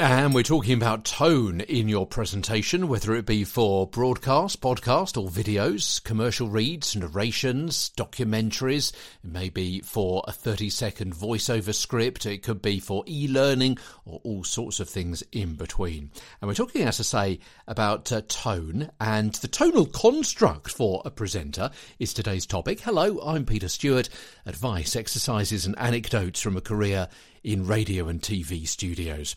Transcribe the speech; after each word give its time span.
And 0.00 0.32
we're 0.32 0.44
talking 0.44 0.74
about 0.74 1.04
tone 1.04 1.60
in 1.62 1.88
your 1.88 2.06
presentation, 2.06 2.86
whether 2.86 3.16
it 3.16 3.26
be 3.26 3.42
for 3.42 3.84
broadcast, 3.84 4.60
podcast, 4.60 5.20
or 5.20 5.28
videos, 5.28 6.00
commercial 6.04 6.48
reads, 6.48 6.94
narrations, 6.94 7.90
documentaries. 7.96 8.92
It 9.24 9.32
may 9.32 9.48
be 9.48 9.80
for 9.80 10.22
a 10.28 10.32
30 10.32 10.70
second 10.70 11.16
voiceover 11.16 11.74
script. 11.74 12.26
It 12.26 12.44
could 12.44 12.62
be 12.62 12.78
for 12.78 13.02
e 13.08 13.26
learning 13.26 13.78
or 14.04 14.20
all 14.22 14.44
sorts 14.44 14.78
of 14.78 14.88
things 14.88 15.24
in 15.32 15.56
between. 15.56 16.12
And 16.40 16.46
we're 16.46 16.54
talking, 16.54 16.82
as 16.82 17.00
I 17.00 17.02
say, 17.02 17.40
about 17.66 18.12
uh, 18.12 18.22
tone 18.28 18.92
and 19.00 19.34
the 19.34 19.48
tonal 19.48 19.86
construct 19.86 20.70
for 20.70 21.02
a 21.04 21.10
presenter 21.10 21.72
is 21.98 22.14
today's 22.14 22.46
topic. 22.46 22.78
Hello, 22.78 23.18
I'm 23.20 23.44
Peter 23.44 23.68
Stewart. 23.68 24.08
Advice, 24.46 24.94
exercises, 24.94 25.66
and 25.66 25.76
anecdotes 25.76 26.40
from 26.40 26.56
a 26.56 26.60
career 26.60 27.08
in 27.42 27.66
radio 27.66 28.06
and 28.06 28.22
TV 28.22 28.64
studios. 28.68 29.34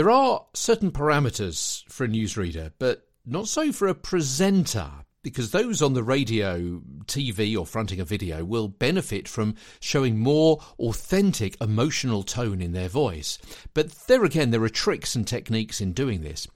There 0.00 0.10
are 0.10 0.46
certain 0.54 0.92
parameters 0.92 1.86
for 1.90 2.04
a 2.04 2.08
newsreader, 2.08 2.72
but 2.78 3.06
not 3.26 3.48
so 3.48 3.70
for 3.70 3.86
a 3.86 3.94
presenter, 3.94 4.90
because 5.22 5.50
those 5.50 5.82
on 5.82 5.92
the 5.92 6.02
radio, 6.02 6.80
TV, 7.04 7.54
or 7.54 7.66
fronting 7.66 8.00
a 8.00 8.06
video 8.06 8.42
will 8.42 8.66
benefit 8.66 9.28
from 9.28 9.56
showing 9.78 10.18
more 10.18 10.62
authentic 10.78 11.54
emotional 11.60 12.22
tone 12.22 12.62
in 12.62 12.72
their 12.72 12.88
voice. 12.88 13.36
But 13.74 13.90
there 14.06 14.24
again, 14.24 14.52
there 14.52 14.62
are 14.62 14.70
tricks 14.70 15.14
and 15.14 15.28
techniques 15.28 15.82
in 15.82 15.92
doing 15.92 16.22
this. 16.22 16.48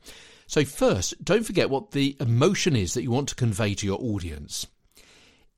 So, 0.46 0.64
first, 0.64 1.22
don't 1.22 1.44
forget 1.44 1.68
what 1.68 1.90
the 1.90 2.16
emotion 2.20 2.74
is 2.74 2.94
that 2.94 3.02
you 3.02 3.10
want 3.10 3.28
to 3.28 3.34
convey 3.34 3.74
to 3.74 3.86
your 3.86 4.00
audience. 4.00 4.66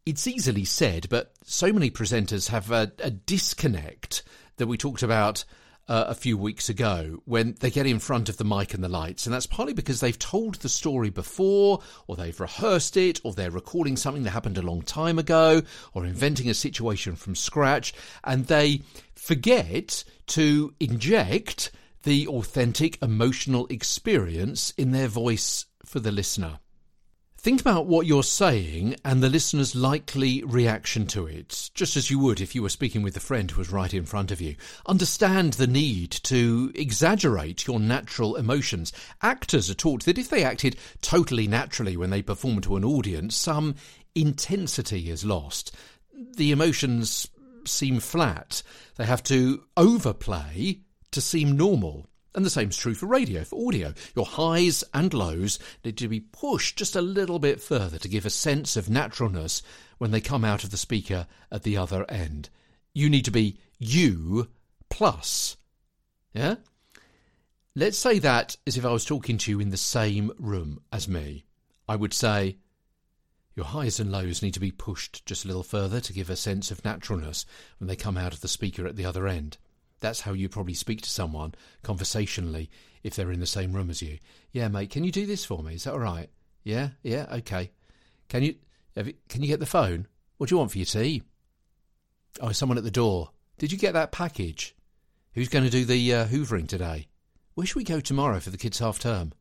It's 0.05 0.27
easily 0.27 0.65
said, 0.65 1.09
but 1.09 1.35
so 1.45 1.73
many 1.73 1.93
presenters 1.93 2.49
have 2.49 2.73
a, 2.73 2.91
a 2.99 3.13
disconnect 3.13 4.25
that 4.57 4.67
we 4.67 4.77
talked 4.77 5.05
about 5.05 5.45
uh, 5.89 6.07
a 6.09 6.15
few 6.15 6.37
weeks 6.37 6.69
ago 6.69 7.21
when 7.25 7.55
they 7.61 7.71
get 7.71 7.87
in 7.87 7.99
front 7.99 8.29
of 8.29 8.37
the 8.37 8.45
mic 8.45 8.75
and 8.75 8.83
the 8.83 8.89
lights. 8.89 9.27
And 9.27 9.35
that's 9.35 9.47
partly 9.47 9.75
because 9.75 10.01
they've 10.01 10.19
told 10.19 10.57
the 10.57 10.69
story 10.69 11.11
before, 11.11 11.81
or 12.07 12.17
they've 12.17 12.39
rehearsed 12.39 12.97
it, 12.97 13.21
or 13.25 13.33
they're 13.33 13.51
recording 13.51 13.97
something 13.97 14.25
that 14.25 14.31
happened 14.31 14.59
a 14.59 14.63
long 14.63 14.83
time 14.83 15.19
ago, 15.19 15.63
or 15.95 16.05
inventing 16.05 16.49
a 16.49 16.55
situation 16.55 17.17
from 17.17 17.35
scratch. 17.35 17.95
And 18.25 18.47
they 18.47 18.83
forget 19.15 20.05
to 20.29 20.75
inject 20.81 21.71
the 22.03 22.27
authentic 22.29 23.03
emotional 23.03 23.67
experience 23.69 24.73
in 24.77 24.93
their 24.93 25.09
voice 25.09 25.67
for 25.85 26.01
the 26.01 26.13
listener. 26.13 26.59
Think 27.47 27.61
about 27.61 27.87
what 27.87 28.09
you're 28.09 28.25
saying 28.25 28.97
and 29.05 29.23
the 29.23 29.29
listener's 29.29 29.77
likely 29.77 30.43
reaction 30.43 31.07
to 31.07 31.29
it, 31.29 31.71
just 31.75 31.97
as 31.97 32.11
you 32.11 32.19
would 32.19 32.41
if 32.41 32.57
you 32.57 32.63
were 32.63 32.69
speaking 32.69 33.03
with 33.03 33.17
a 33.17 33.21
friend 33.21 33.49
who 33.49 33.61
was 33.61 33.71
right 33.71 33.95
in 33.95 34.05
front 34.05 34.33
of 34.33 34.41
you. 34.41 34.57
Understand 34.87 35.53
the 35.53 35.69
need 35.69 36.11
to 36.25 36.73
exaggerate 36.75 37.69
your 37.69 37.79
natural 37.79 38.35
emotions. 38.35 38.93
Actors 39.23 39.71
are 39.71 39.75
taught 39.75 40.07
that 40.07 40.19
if 40.19 40.29
they 40.29 40.43
acted 40.43 40.75
totally 41.03 41.47
naturally 41.47 41.97
when 41.97 42.11
they 42.11 42.21
perform 42.21 42.63
to 42.63 42.75
an 42.75 42.85
audience, 42.85 43.37
some 43.37 43.77
intensity 44.17 45.09
is 45.09 45.25
lost. 45.25 45.73
The 46.37 46.51
emotions 46.51 47.29
seem 47.65 48.01
flat. 48.01 48.65
They 48.97 49.07
have 49.07 49.23
to 49.23 49.63
overplay 49.77 50.81
to 51.13 51.21
seem 51.21 51.57
normal. 51.57 52.09
And 52.37 52.45
the 52.45 52.51
same's 52.51 52.77
true 52.77 52.93
for 52.93 53.07
radio, 53.07 53.45
for 53.45 53.67
audio. 53.67 53.95
Your 54.15 54.27
highs 54.27 54.85
and 54.93 55.15
lows 55.15 55.59
need 55.83 55.97
to 55.97 56.07
be 56.07 56.21
pushed 56.21 56.77
just 56.77 56.95
a 56.95 57.01
little 57.01 57.39
bit 57.39 57.63
further 57.63 57.99
to 57.99 58.09
give 58.09 58.27
a 58.27 58.31
sense 58.31 58.77
of 58.77 58.91
naturalness 58.91 59.63
when 59.97 60.11
they 60.11 60.21
come 60.21 60.45
out 60.45 60.63
of 60.63 60.71
the 60.71 60.77
speaker 60.77 61.27
at 61.51 61.63
the 61.63 61.79
other 61.79 62.05
end. 62.11 62.51
You 62.93 63.09
need 63.09 63.25
to 63.25 63.31
be 63.31 63.59
you 63.79 64.49
plus. 64.91 65.57
Yeah? 66.35 66.57
Let's 67.75 67.97
say 67.97 68.19
that 68.19 68.59
as 68.67 68.77
if 68.77 68.85
I 68.85 68.93
was 68.93 69.07
talking 69.07 69.39
to 69.39 69.51
you 69.51 69.59
in 69.59 69.71
the 69.71 69.79
same 69.79 70.31
room 70.39 70.81
as 70.93 71.09
me. 71.09 71.47
I 71.89 71.97
would 71.97 72.13
say, 72.13 72.59
your 73.55 73.65
highs 73.65 73.99
and 73.99 74.13
lows 74.13 74.43
need 74.43 74.53
to 74.53 74.61
be 74.61 74.71
pushed 74.71 75.25
just 75.25 75.47
a 75.47 75.49
little 75.49 75.63
further 75.63 76.01
to 76.03 76.13
give 76.13 76.29
a 76.29 76.37
sense 76.37 76.71
of 76.71 76.85
naturalness 76.85 77.47
when 77.79 77.89
they 77.89 77.97
come 77.97 78.19
out 78.19 78.35
of 78.35 78.43
the 78.43 78.49
speaker 78.49 78.87
at 78.87 78.97
the 78.97 79.07
other 79.07 79.27
end. 79.27 79.57
That's 80.01 80.21
how 80.21 80.33
you 80.33 80.49
probably 80.49 80.75
speak 80.75 81.03
to 81.03 81.11
someone 81.11 81.55
conversationally 81.83 82.71
if 83.03 83.15
they're 83.15 83.33
in 83.33 83.41
the 83.41 83.47
same 83.47 83.73
room 83.73 83.91
as 83.91 84.03
you. 84.03 84.19
Yeah, 84.53 84.69
mate, 84.69 84.91
can 84.91 85.05
you 85.05 85.13
do 85.13 85.27
this 85.27 85.45
for 85.45 85.63
me? 85.63 85.75
Is 85.75 85.85
that 85.85 85.93
all 85.93 86.01
right? 86.01 86.29
Yeah, 86.65 86.91
yeah, 87.03 87.27
okay. 87.31 87.71
Can 88.29 88.43
you, 88.43 88.57
you 88.97 89.15
can 89.29 89.43
you 89.43 89.49
get 89.49 89.61
the 89.61 89.67
phone? 89.67 90.07
What 90.37 90.49
do 90.49 90.55
you 90.55 90.59
want 90.59 90.73
for 90.73 90.79
your 90.79 90.87
tea? 90.87 91.23
Oh, 92.41 92.53
someone 92.53 92.79
at 92.79 92.85
the 92.85 92.91
door. 92.91 93.31
Did 93.59 93.73
you 93.73 93.79
get 93.79 93.95
that 93.95 94.13
package? 94.13 94.75
Who's 95.33 95.49
going 95.49 95.65
to 95.65 95.71
do 95.71 95.85
the 95.85 96.15
uh, 96.15 96.27
hoovering 96.27 96.69
today? 96.69 97.09
Where 97.55 97.67
should 97.67 97.77
we 97.77 97.85
go 97.85 98.01
tomorrow 98.01 98.41
for 98.41 98.51
the 98.51 98.59
kids' 98.59 98.81
half 98.81 98.99
term? 98.99 99.33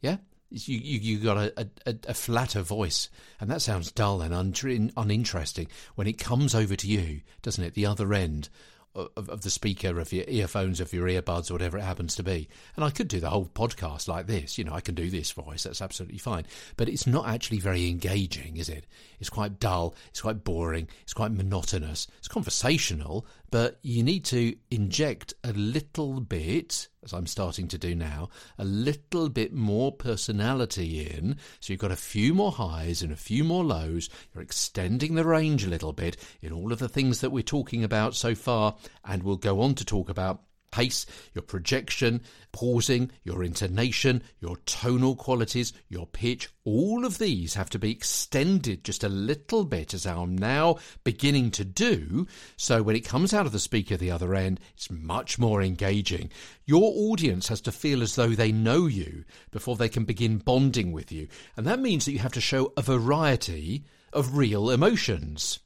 Yeah, 0.00 0.16
you 0.50 0.76
you, 0.78 0.98
you 0.98 1.18
got 1.18 1.38
a, 1.38 1.68
a, 1.86 1.96
a 2.08 2.14
flatter 2.14 2.62
voice, 2.62 3.08
and 3.40 3.50
that 3.50 3.62
sounds 3.62 3.92
dull 3.92 4.20
and 4.20 4.34
un- 4.34 4.92
uninteresting 4.96 5.68
when 5.94 6.06
it 6.06 6.18
comes 6.18 6.54
over 6.54 6.76
to 6.76 6.86
you, 6.86 7.22
doesn't 7.40 7.64
it? 7.64 7.74
The 7.74 7.86
other 7.86 8.12
end 8.12 8.48
of, 8.94 9.28
of 9.28 9.42
the 9.42 9.50
speaker, 9.50 9.98
of 9.98 10.12
your 10.12 10.24
earphones, 10.28 10.80
of 10.80 10.92
your 10.92 11.06
earbuds, 11.06 11.50
or 11.50 11.54
whatever 11.54 11.78
it 11.78 11.82
happens 11.82 12.14
to 12.16 12.22
be. 12.22 12.48
And 12.76 12.84
I 12.84 12.90
could 12.90 13.08
do 13.08 13.20
the 13.20 13.30
whole 13.30 13.46
podcast 13.46 14.08
like 14.08 14.26
this. 14.26 14.58
You 14.58 14.64
know, 14.64 14.74
I 14.74 14.80
can 14.80 14.94
do 14.94 15.10
this 15.10 15.32
voice. 15.32 15.62
That's 15.62 15.82
absolutely 15.82 16.18
fine. 16.18 16.46
But 16.76 16.88
it's 16.88 17.06
not 17.06 17.26
actually 17.26 17.58
very 17.58 17.88
engaging, 17.88 18.56
is 18.56 18.68
it? 18.68 18.86
It's 19.20 19.30
quite 19.30 19.60
dull. 19.60 19.94
It's 20.08 20.20
quite 20.20 20.44
boring. 20.44 20.88
It's 21.02 21.14
quite 21.14 21.32
monotonous. 21.32 22.06
It's 22.18 22.28
conversational, 22.28 23.26
but 23.50 23.78
you 23.82 24.02
need 24.02 24.24
to 24.26 24.56
inject 24.70 25.34
a 25.44 25.52
little 25.52 26.20
bit, 26.20 26.88
as 27.04 27.12
I'm 27.12 27.26
starting 27.26 27.68
to 27.68 27.78
do 27.78 27.94
now, 27.94 28.28
a 28.58 28.64
little 28.64 29.28
bit 29.28 29.52
more 29.52 29.92
personality 29.92 31.00
in. 31.00 31.36
So 31.60 31.72
you've 31.72 31.80
got 31.80 31.90
a 31.90 31.96
few 31.96 32.34
more 32.34 32.52
highs 32.52 33.02
and 33.02 33.12
a 33.12 33.16
few 33.16 33.44
more 33.44 33.64
lows. 33.64 34.08
You're 34.34 34.42
extending 34.42 35.14
the 35.14 35.24
range 35.24 35.64
a 35.64 35.70
little 35.70 35.92
bit 35.92 36.16
in 36.40 36.52
all 36.52 36.72
of 36.72 36.78
the 36.78 36.88
things 36.88 37.20
that 37.20 37.30
we're 37.30 37.42
talking 37.42 37.82
about 37.84 38.14
so 38.14 38.34
far, 38.34 38.76
and 39.04 39.22
we'll 39.22 39.36
go 39.36 39.60
on 39.60 39.74
to 39.76 39.84
talk 39.84 40.08
about 40.08 40.42
pace, 40.72 41.06
your 41.34 41.42
projection, 41.42 42.20
pausing, 42.50 43.12
your 43.22 43.44
intonation, 43.44 44.22
your 44.40 44.56
tonal 44.66 45.14
qualities, 45.14 45.72
your 45.88 46.06
pitch, 46.06 46.48
all 46.64 47.04
of 47.04 47.18
these 47.18 47.54
have 47.54 47.70
to 47.70 47.78
be 47.78 47.92
extended 47.92 48.82
just 48.82 49.04
a 49.04 49.08
little 49.08 49.64
bit 49.64 49.94
as 49.94 50.06
I'm 50.06 50.36
now 50.36 50.78
beginning 51.04 51.52
to 51.52 51.64
do. 51.64 52.26
So 52.56 52.82
when 52.82 52.96
it 52.96 53.04
comes 53.04 53.32
out 53.32 53.46
of 53.46 53.52
the 53.52 53.60
speaker 53.60 53.96
the 53.96 54.10
other 54.10 54.34
end, 54.34 54.58
it's 54.74 54.90
much 54.90 55.38
more 55.38 55.62
engaging. 55.62 56.30
Your 56.64 56.92
audience 56.94 57.48
has 57.48 57.60
to 57.62 57.72
feel 57.72 58.02
as 58.02 58.16
though 58.16 58.30
they 58.30 58.50
know 58.50 58.86
you 58.86 59.24
before 59.50 59.76
they 59.76 59.88
can 59.88 60.04
begin 60.04 60.38
bonding 60.38 60.90
with 60.90 61.12
you. 61.12 61.28
And 61.56 61.66
that 61.66 61.80
means 61.80 62.04
that 62.04 62.12
you 62.12 62.18
have 62.18 62.32
to 62.32 62.40
show 62.40 62.72
a 62.76 62.82
variety 62.82 63.84
of 64.12 64.36
real 64.36 64.70
emotions. 64.70 65.60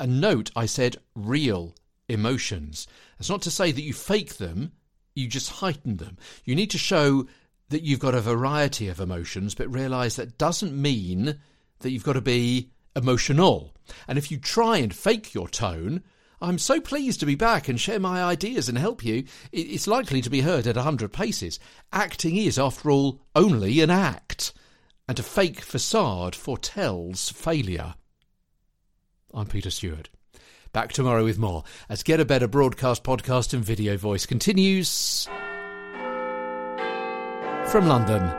A 0.00 0.06
note, 0.06 0.50
I 0.56 0.66
said 0.66 0.96
real 1.14 1.74
emotions. 2.08 2.86
That's 3.18 3.30
not 3.30 3.42
to 3.42 3.50
say 3.50 3.72
that 3.72 3.82
you 3.82 3.92
fake 3.92 4.36
them, 4.36 4.72
you 5.14 5.28
just 5.28 5.50
heighten 5.50 5.96
them. 5.96 6.18
You 6.44 6.54
need 6.54 6.70
to 6.70 6.78
show 6.78 7.26
that 7.70 7.82
you've 7.82 8.00
got 8.00 8.14
a 8.14 8.20
variety 8.20 8.88
of 8.88 9.00
emotions, 9.00 9.54
but 9.54 9.72
realize 9.72 10.16
that 10.16 10.38
doesn't 10.38 10.80
mean 10.80 11.40
that 11.80 11.90
you've 11.90 12.04
got 12.04 12.12
to 12.12 12.20
be 12.20 12.70
emotional. 12.94 13.74
And 14.06 14.18
if 14.18 14.30
you 14.30 14.38
try 14.38 14.78
and 14.78 14.94
fake 14.94 15.34
your 15.34 15.48
tone, 15.48 16.02
I'm 16.40 16.58
so 16.58 16.80
pleased 16.80 17.20
to 17.20 17.26
be 17.26 17.34
back 17.34 17.68
and 17.68 17.80
share 17.80 17.98
my 17.98 18.22
ideas 18.22 18.68
and 18.68 18.76
help 18.76 19.04
you. 19.04 19.24
It's 19.52 19.86
likely 19.86 20.20
to 20.20 20.30
be 20.30 20.42
heard 20.42 20.66
at 20.66 20.76
a 20.76 20.82
hundred 20.82 21.12
paces. 21.12 21.58
Acting 21.92 22.36
is, 22.36 22.58
after 22.58 22.90
all, 22.90 23.22
only 23.34 23.80
an 23.80 23.90
act, 23.90 24.52
and 25.08 25.18
a 25.18 25.22
fake 25.22 25.60
facade 25.60 26.34
foretells 26.34 27.30
failure. 27.30 27.94
I'm 29.32 29.46
Peter 29.46 29.70
Stewart. 29.70 30.10
Back 30.76 30.92
tomorrow 30.92 31.24
with 31.24 31.38
more 31.38 31.64
as 31.88 32.02
Get 32.02 32.20
a 32.20 32.26
Better 32.26 32.46
broadcast, 32.46 33.02
podcast, 33.02 33.54
and 33.54 33.64
video 33.64 33.96
voice 33.96 34.26
continues 34.26 35.26
from 37.64 37.88
London. 37.88 38.30